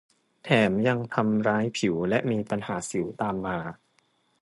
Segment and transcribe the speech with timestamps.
[0.43, 3.57] แถมยังทำร้ายผิวและมีปัญหาสิวตามมา